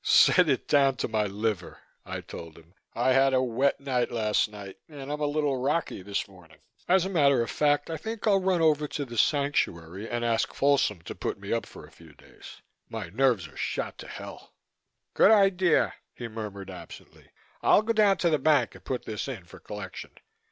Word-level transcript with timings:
"Set 0.03 0.49
it 0.49 0.67
down 0.67 0.95
to 0.95 1.07
my 1.07 1.27
liver," 1.27 1.79
I 2.07 2.21
told 2.21 2.57
him. 2.57 2.73
"I 2.95 3.11
had 3.13 3.35
a 3.35 3.43
wet 3.43 3.79
night 3.79 4.09
last 4.09 4.49
night 4.49 4.79
and 4.89 4.99
am 4.99 5.19
a 5.21 5.27
little 5.27 5.57
rocky 5.61 6.01
this 6.01 6.27
morning. 6.27 6.57
As 6.87 7.05
a 7.05 7.07
matter 7.09 7.43
of 7.43 7.51
fact, 7.51 7.87
I 7.91 7.97
think 7.97 8.25
I'll 8.25 8.41
run 8.41 8.61
over 8.63 8.87
the 8.87 9.05
The 9.05 9.15
Sanctuary 9.15 10.09
and 10.09 10.25
ask 10.25 10.55
Folsom 10.55 11.03
to 11.03 11.13
put 11.13 11.39
me 11.39 11.53
up 11.53 11.67
for 11.67 11.85
a 11.85 11.91
few 11.91 12.13
days. 12.13 12.63
My 12.89 13.09
nerves 13.09 13.47
are 13.47 13.55
shot 13.55 13.99
to 13.99 14.07
hell." 14.07 14.55
"Good 15.13 15.29
idea," 15.29 15.93
he 16.15 16.27
murmured 16.27 16.71
absently. 16.71 17.29
"I'll 17.61 17.83
go 17.83 17.93
down 17.93 18.17
to 18.17 18.31
the 18.31 18.39
bank 18.39 18.73
and 18.73 18.83
put 18.83 19.05
this 19.05 19.27
in 19.27 19.45
for 19.45 19.59
collection. 19.59 20.13